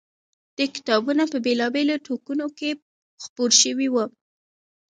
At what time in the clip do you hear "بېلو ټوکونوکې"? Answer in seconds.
1.75-2.69